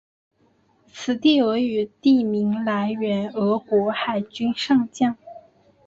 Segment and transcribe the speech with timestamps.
[0.91, 5.15] 此地俄语地名来源俄国海军上将。